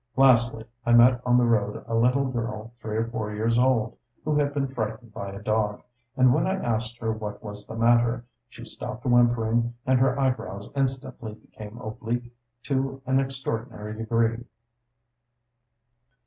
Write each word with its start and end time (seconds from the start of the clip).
Lastly, 0.15 0.65
I 0.83 0.93
met 0.93 1.21
on 1.27 1.37
the 1.37 1.45
road 1.45 1.83
a 1.87 1.93
little 1.93 2.25
girl 2.25 2.73
three 2.81 2.95
or 2.97 3.05
four 3.05 3.35
years 3.35 3.59
old, 3.59 3.95
who 4.25 4.33
had 4.35 4.51
been 4.51 4.67
frightened 4.67 5.13
by 5.13 5.29
a 5.29 5.39
dog, 5.43 5.83
and 6.17 6.33
when 6.33 6.47
I 6.47 6.55
asked 6.55 6.97
her 6.97 7.11
what 7.11 7.43
was 7.43 7.67
the 7.67 7.75
matter, 7.75 8.25
she 8.49 8.65
stopped 8.65 9.05
whimpering, 9.05 9.75
and 9.85 9.99
her 9.99 10.19
eyebrows 10.19 10.71
instantly 10.75 11.35
became 11.35 11.77
oblique 11.77 12.33
to 12.63 12.99
an 13.05 13.19
extraordinary 13.19 13.93
degree. 13.95 14.43